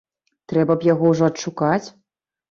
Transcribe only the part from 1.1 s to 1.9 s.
ўжо адшукаць!